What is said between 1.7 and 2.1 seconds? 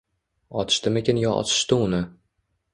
uni?